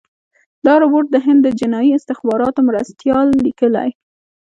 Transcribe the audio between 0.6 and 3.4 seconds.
دا رپوټ د هند د جنايي استخباراتو مرستیال